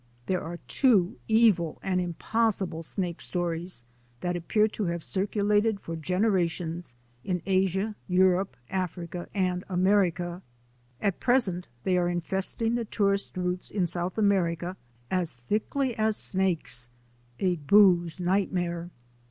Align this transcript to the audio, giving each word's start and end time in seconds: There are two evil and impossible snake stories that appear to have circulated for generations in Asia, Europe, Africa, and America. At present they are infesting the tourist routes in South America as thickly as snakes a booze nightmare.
There 0.25 0.41
are 0.41 0.57
two 0.67 1.17
evil 1.27 1.77
and 1.83 2.01
impossible 2.01 2.81
snake 2.81 3.21
stories 3.21 3.83
that 4.21 4.35
appear 4.35 4.67
to 4.69 4.85
have 4.85 5.03
circulated 5.03 5.79
for 5.79 5.95
generations 5.95 6.95
in 7.23 7.43
Asia, 7.45 7.93
Europe, 8.07 8.57
Africa, 8.71 9.27
and 9.35 9.63
America. 9.69 10.41
At 11.01 11.19
present 11.19 11.67
they 11.83 11.99
are 11.99 12.09
infesting 12.09 12.73
the 12.73 12.85
tourist 12.85 13.37
routes 13.37 13.69
in 13.69 13.85
South 13.85 14.17
America 14.17 14.75
as 15.11 15.35
thickly 15.35 15.95
as 15.95 16.17
snakes 16.17 16.89
a 17.39 17.57
booze 17.57 18.19
nightmare. 18.19 18.89